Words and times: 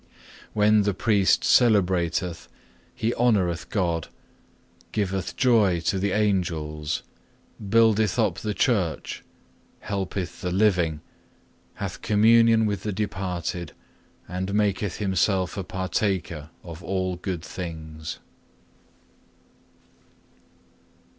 When 0.53 0.81
the 0.81 0.95
priest 0.95 1.43
celebrateth, 1.43 2.47
he 2.95 3.13
honoureth 3.19 3.69
God, 3.69 4.07
giveth 4.91 5.35
joy 5.37 5.79
to 5.81 5.99
the 5.99 6.11
Angels, 6.11 7.03
buildeth 7.69 8.17
up 8.17 8.39
the 8.39 8.55
Church, 8.55 9.23
helpeth 9.81 10.41
the 10.41 10.49
living, 10.49 11.01
hath 11.75 12.01
communion 12.01 12.65
with 12.65 12.81
the 12.81 12.91
departed, 12.91 13.73
and 14.27 14.55
maketh 14.55 14.97
himself 14.97 15.55
a 15.55 15.63
partaker 15.63 16.49
of 16.63 16.83
all 16.83 17.15
good 17.15 17.43
things. 17.45 18.17